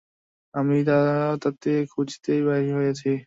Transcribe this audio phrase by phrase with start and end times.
[0.53, 0.93] আমি তো
[1.43, 3.11] তাঁতি খুঁজিতেই বাহির হইয়াছি।